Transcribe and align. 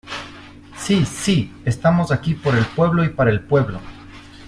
¡si! 0.77 1.05
¡si! 1.05 1.53
estamos 1.63 2.11
aquí 2.11 2.33
por 2.33 2.55
el 2.55 2.65
pueblo 2.65 3.03
y 3.03 3.09
para 3.09 3.29
el 3.29 3.41
pueblo 3.45 3.79